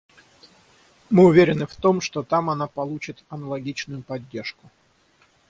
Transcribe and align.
Мы 1.11 1.27
уверены 1.27 1.67
в 1.67 1.75
том, 1.75 2.01
что 2.01 2.23
там 2.23 2.49
она 2.49 2.65
получит 2.65 3.23
аналогичную 3.29 4.01
поддержку. 4.01 4.71